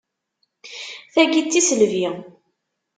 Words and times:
Tagi 1.13 1.41
d 1.45 1.47
tiselbi! 1.51 2.07